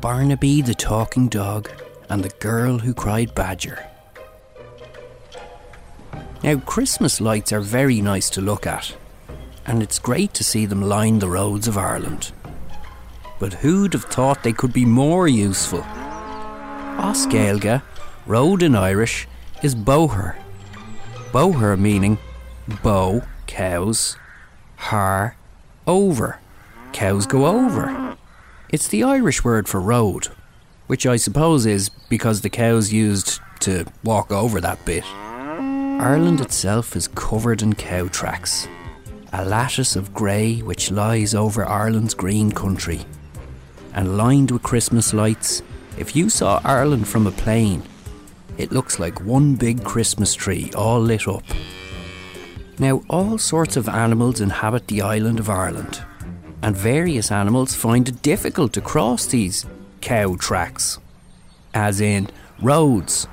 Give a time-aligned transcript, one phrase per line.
[0.00, 1.70] Barnaby the Talking Dog
[2.08, 3.84] and the Girl Who Cried Badger.
[6.42, 8.96] Now, Christmas lights are very nice to look at,
[9.66, 12.32] and it's great to see them line the roads of Ireland.
[13.38, 15.82] But who'd have thought they could be more useful?
[15.82, 17.82] As Gaeilge,
[18.26, 19.26] road in Irish,
[19.62, 20.36] is boher.
[21.32, 22.18] Boher meaning
[22.82, 24.16] bow, cows,
[24.76, 25.36] har,
[25.86, 26.38] over.
[26.92, 28.16] Cows go over.
[28.70, 30.28] It's the Irish word for road,
[30.88, 35.04] which I suppose is because the cows used to walk over that bit.
[35.06, 38.68] Ireland itself is covered in cow tracks,
[39.32, 43.06] a lattice of grey which lies over Ireland's green country.
[43.94, 45.62] And lined with Christmas lights,
[45.96, 47.82] if you saw Ireland from a plane,
[48.58, 51.42] it looks like one big Christmas tree all lit up.
[52.78, 56.04] Now, all sorts of animals inhabit the island of Ireland,
[56.68, 59.64] and various animals find it difficult to cross these
[60.02, 60.98] cow tracks,
[61.72, 62.28] as in
[62.60, 63.26] roads,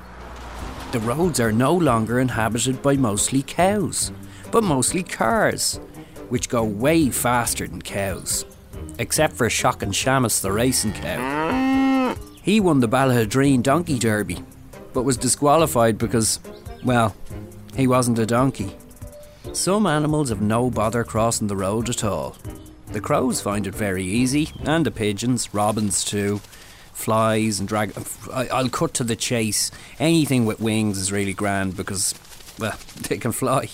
[0.94, 4.14] the roads are no longer inhabited by mostly cows,
[4.52, 5.82] but mostly cars,
[6.30, 8.46] which go way faster than cows.
[9.00, 12.16] Except for Shock and Shamus, the racing cow.
[12.42, 14.46] He won the Ballaghaderreen Donkey Derby,
[14.94, 16.40] but was disqualified because,
[16.86, 17.14] well,
[17.76, 18.78] he wasn't a donkey.
[19.52, 22.38] Some animals have no bother crossing the road at all.
[22.96, 26.40] The crows find it very easy, and the pigeons, robins too
[26.94, 27.92] flies and drag.
[28.32, 29.70] I'll cut to the chase.
[30.00, 32.16] Anything with wings is really grand because,
[32.58, 32.78] well,
[33.10, 33.68] they can fly.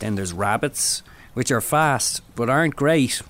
[0.00, 3.22] Then there's rabbits, which are fast but aren't great.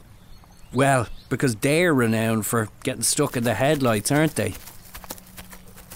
[0.72, 4.54] Well, because they're renowned for getting stuck in the headlights, aren't they?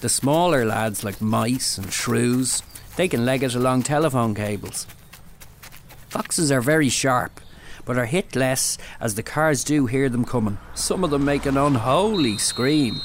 [0.01, 2.61] The smaller lads like mice and shrews,
[2.95, 4.85] they can leg it along telephone cables.
[6.09, 7.41] Foxes are very sharp,
[7.85, 10.57] but are hit less as the cars do hear them coming.
[10.73, 13.01] Some of them make an unholy scream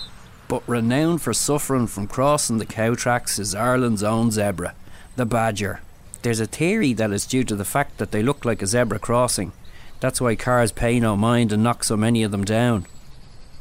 [0.50, 4.75] but renowned for suffering from crossing the cow tracks is Ireland's own zebra,
[5.14, 5.81] the badger.
[6.22, 8.99] There's a theory that it's due to the fact that they look like a zebra
[8.99, 9.53] crossing.
[10.00, 12.87] That's why cars pay no mind and knock so many of them down.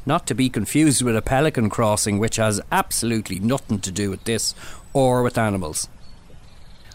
[0.04, 4.24] Not to be confused with a pelican crossing, which has absolutely nothing to do with
[4.24, 4.52] this
[4.92, 5.86] or with animals.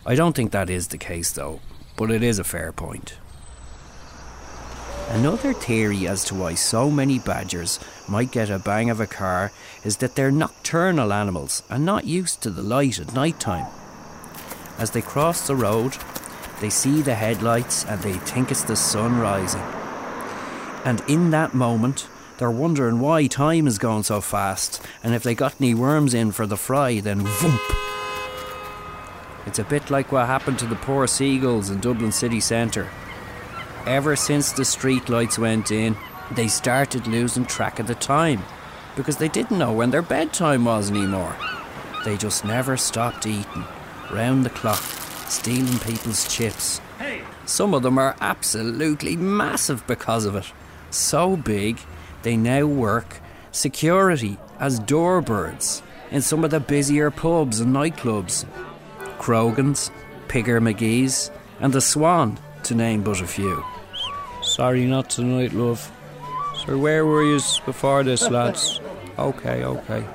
[0.06, 1.62] I don't think that is the case though,
[1.96, 3.16] but it is a fair point.
[5.10, 9.52] Another theory as to why so many badgers might get a bang of a car
[9.84, 13.68] is that they're nocturnal animals and not used to the light at night time.
[14.80, 15.96] As they cross the road,
[16.60, 19.62] they see the headlights and they think it's the sun rising.
[20.84, 22.08] And in that moment,
[22.40, 26.32] they're wondering why time is going so fast and if they got any worms in
[26.32, 27.76] for the fry, then voomp.
[29.46, 32.90] It's a bit like what happened to the poor seagulls in Dublin city centre
[33.86, 35.96] ever since the streetlights went in,
[36.32, 38.42] they started losing track of the time
[38.96, 41.36] because they didn't know when their bedtime was anymore.
[42.04, 43.66] They just never stopped eating,
[44.12, 44.82] round the clock,
[45.28, 46.82] stealing people's chips.
[47.46, 50.52] Some of them are absolutely massive because of it.
[50.90, 51.80] So big,
[52.24, 53.22] they now work
[53.52, 58.46] security as doorbirds in some of the busier pubs and nightclubs.
[59.20, 59.92] Grogans,
[60.28, 63.64] Pigger McGee's, and the Swan, to name but a few.
[64.56, 65.92] Sorry, not tonight, love.
[66.56, 68.80] So where were you before this, lads?
[69.20, 70.06] Okay, okay.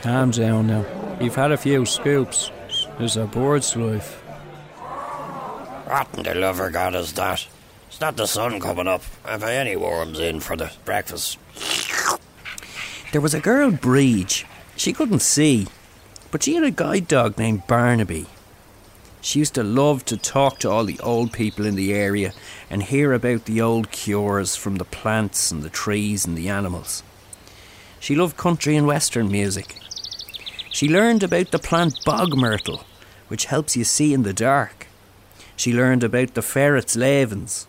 [0.00, 0.86] Calm down now.
[1.20, 2.52] You've had a few scoops.
[3.00, 4.22] It's a bird's life.
[5.88, 7.48] Rotten the lover god is that?
[7.88, 9.02] It's not the sun coming up.
[9.24, 11.36] Have I any worms in for the breakfast?
[13.10, 14.44] There was a girl, Breege.
[14.76, 15.66] She couldn't see,
[16.30, 18.26] but she had a guide dog named Barnaby.
[19.20, 22.32] She used to love to talk to all the old people in the area
[22.70, 27.02] and hear about the old cures from the plants and the trees and the animals.
[28.00, 29.76] She loved country and western music.
[30.70, 32.84] She learned about the plant bog myrtle,
[33.26, 34.86] which helps you see in the dark.
[35.56, 37.66] She learned about the ferret's levens,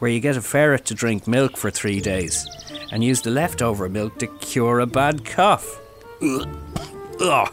[0.00, 2.46] where you get a ferret to drink milk for three days
[2.90, 5.80] and use the leftover milk to cure a bad cough.
[6.20, 6.48] Ugh.
[7.20, 7.52] Ugh.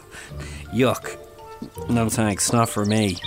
[0.74, 1.21] Yuck.
[1.88, 3.18] No thanks, not for me.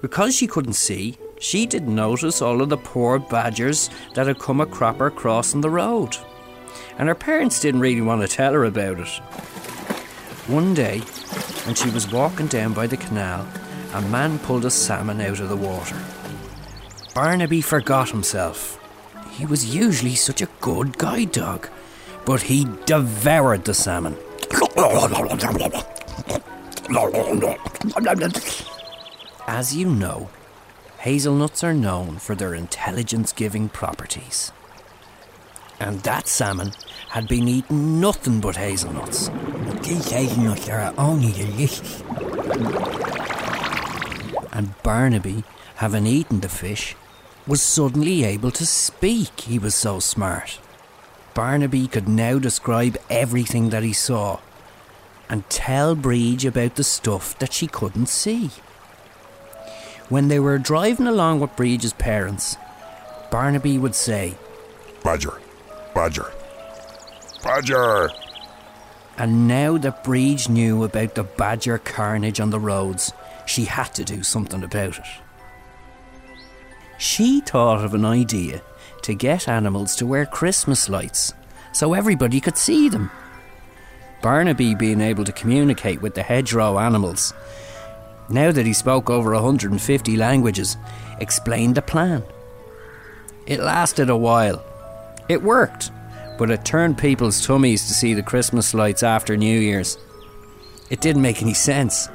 [0.00, 4.60] because she couldn't see, she didn't notice all of the poor badgers that had come
[4.60, 6.16] a cropper crossing the road.
[6.98, 9.08] And her parents didn't really want to tell her about it.
[10.48, 11.00] One day,
[11.64, 13.46] when she was walking down by the canal,
[13.92, 15.96] a man pulled a salmon out of the water.
[17.14, 18.78] Barnaby forgot himself.
[19.32, 21.68] He was usually such a good guide dog,
[22.24, 24.16] but he devoured the salmon.
[29.46, 30.28] As you know,
[30.98, 34.52] hazelnuts are known for their intelligence giving properties.
[35.78, 36.72] And that salmon
[37.10, 39.30] had been eating nothing but hazelnuts.
[39.82, 42.02] These hazelnuts are only delicious.
[44.52, 45.44] And Barnaby,
[45.76, 46.96] having eaten the fish,
[47.46, 49.40] was suddenly able to speak.
[49.40, 50.58] He was so smart.
[51.36, 54.40] Barnaby could now describe everything that he saw
[55.28, 58.50] and tell Breege about the stuff that she couldn't see.
[60.08, 62.56] When they were driving along with Breege's parents,
[63.30, 64.38] Barnaby would say,
[65.04, 65.38] Badger,
[65.94, 66.32] Badger,
[67.44, 68.08] Badger.
[69.18, 73.12] And now that Breege knew about the badger carnage on the roads,
[73.44, 75.04] she had to do something about it.
[76.96, 78.62] She thought of an idea
[79.06, 81.32] to get animals to wear Christmas lights
[81.70, 83.08] so everybody could see them.
[84.20, 87.32] Barnaby being able to communicate with the hedgerow animals,
[88.28, 90.76] now that he spoke over 150 languages,
[91.20, 92.24] explained the plan.
[93.46, 94.64] It lasted a while.
[95.28, 95.92] It worked,
[96.36, 99.98] but it turned people's tummies to see the Christmas lights after New Year's.
[100.90, 102.08] It didn't make any sense.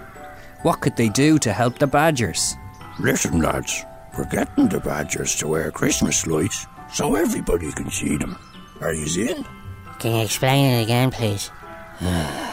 [0.63, 2.53] What could they do to help the badgers?
[2.99, 3.85] Listen, lads,
[4.17, 8.38] we're getting the badgers to wear Christmas lights so everybody can see them.
[8.81, 9.45] Are you in?
[9.99, 11.51] Can you explain it again, please?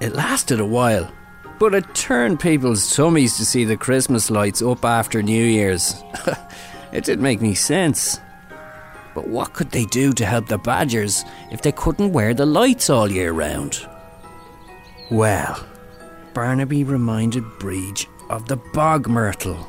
[0.00, 1.12] It lasted a while,
[1.58, 5.94] but it turned people's tummies to see the Christmas lights up after New Year's.
[6.92, 8.18] it didn't make any sense.
[9.14, 12.88] But what could they do to help the badgers if they couldn't wear the lights
[12.88, 13.86] all year round?
[15.10, 15.62] Well,
[16.32, 19.68] Barnaby reminded Breege of the bog myrtle,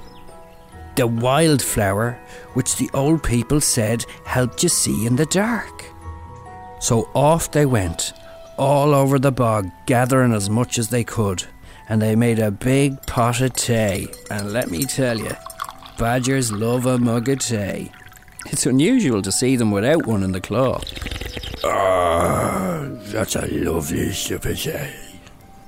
[0.95, 2.19] the wildflower
[2.53, 5.85] which the old people said helped you see in the dark.
[6.79, 8.13] So off they went,
[8.57, 11.43] all over the bog, gathering as much as they could,
[11.88, 14.07] and they made a big pot of tea.
[14.29, 15.31] And let me tell you,
[15.97, 17.91] badgers love a mug of tea.
[18.47, 20.81] It's unusual to see them without one in the claw.
[21.63, 24.89] Ah, that's a lovely sip of tea.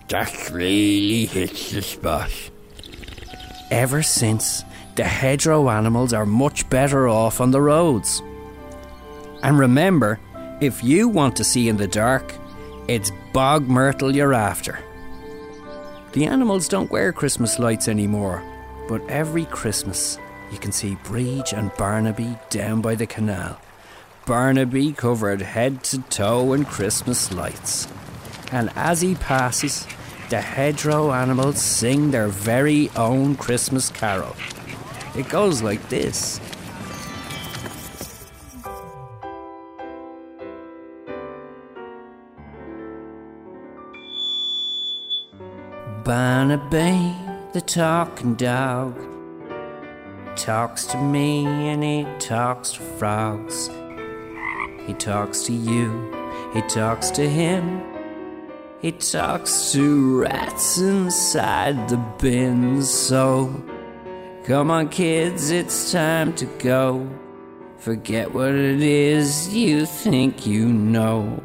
[0.10, 2.32] That really hits the spot.
[3.72, 4.64] Ever since,
[4.96, 8.22] the hedgerow animals are much better off on the roads.
[9.42, 10.20] And remember,
[10.62, 12.36] if you want to see in the dark,
[12.88, 14.80] it's bog myrtle you're after.
[16.14, 18.44] The animals don't wear Christmas lights anymore,
[18.88, 20.20] but every Christmas
[20.52, 23.60] you can see Breege and Barnaby down by the canal.
[24.28, 27.88] Barnaby covered head to toe in Christmas lights.
[28.52, 29.88] And as he passes,
[30.30, 34.36] the hedgerow animals sing their very own Christmas carol.
[35.16, 36.40] It goes like this.
[46.04, 47.16] Barnaby,
[47.54, 48.98] the talking dog,
[50.36, 53.70] talks to me and he talks to frogs.
[54.86, 56.12] He talks to you,
[56.54, 57.82] he talks to him.
[58.82, 62.82] He talks to rats inside the bin.
[62.84, 63.64] So,
[64.44, 67.10] come on, kids, it's time to go.
[67.78, 71.44] Forget what it is you think you know.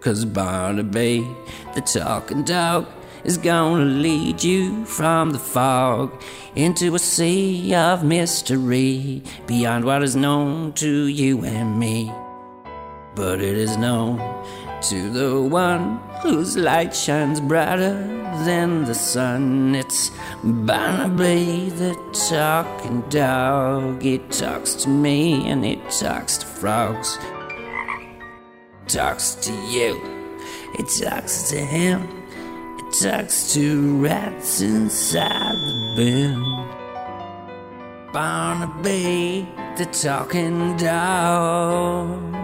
[0.00, 1.26] Cause Barnaby,
[1.74, 2.86] the talking dog,
[3.24, 6.22] is gonna lead you from the fog
[6.54, 12.12] into a sea of mystery beyond what is known to you and me.
[13.14, 14.18] But it is known
[14.82, 17.94] to the one whose light shines brighter
[18.44, 19.74] than the sun.
[19.74, 20.10] It's
[20.42, 21.94] Barnaby the
[22.28, 24.04] talking dog.
[24.04, 27.18] It talks to me and it talks to frogs.
[28.88, 29.98] Talks to you,
[30.78, 32.02] it talks to him,
[32.78, 36.64] it talks to rats inside the bin.
[38.12, 42.43] Barnaby the talking dog.